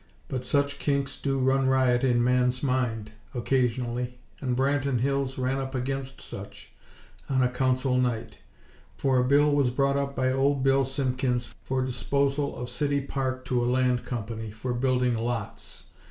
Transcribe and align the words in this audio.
But 0.29 0.43
such 0.43 0.79
kinks 0.79 1.15
do 1.21 1.37
run 1.37 1.67
riot 1.67 2.03
in 2.03 2.23
Man's 2.23 2.63
mind, 2.63 3.11
occasionally, 3.35 4.17
and 4.39 4.57
Branton 4.57 5.01
Hills 5.01 5.37
ran 5.37 5.59
up 5.59 5.75
against 5.75 6.21
such, 6.21 6.71
on 7.29 7.43
a 7.43 7.47
Council 7.47 7.95
night; 7.99 8.39
for 8.97 9.19
a 9.19 9.23
bill 9.23 9.51
was 9.53 9.69
brought 9.69 9.97
up 9.97 10.15
by 10.15 10.31
Old 10.31 10.63
Bill 10.63 10.83
Simpkins 10.83 11.53
for 11.65 11.85
disposal 11.85 12.55
of 12.55 12.67
City 12.67 12.99
Park 12.99 13.45
to 13.45 13.63
a 13.63 13.69
land 13.69 14.03
company, 14.03 14.49
for 14.49 14.73
building 14.73 15.15
lots! 15.15 15.83